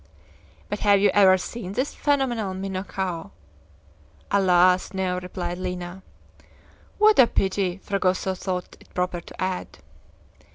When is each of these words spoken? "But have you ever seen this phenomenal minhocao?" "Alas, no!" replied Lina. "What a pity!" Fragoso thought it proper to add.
"But 0.67 0.79
have 0.79 0.99
you 0.99 1.11
ever 1.13 1.37
seen 1.37 1.73
this 1.73 1.93
phenomenal 1.93 2.55
minhocao?" 2.55 3.29
"Alas, 4.31 4.95
no!" 4.95 5.19
replied 5.21 5.59
Lina. 5.59 6.01
"What 6.97 7.19
a 7.19 7.27
pity!" 7.27 7.77
Fragoso 7.83 8.33
thought 8.33 8.77
it 8.79 8.91
proper 8.95 9.21
to 9.21 9.39
add. 9.39 9.77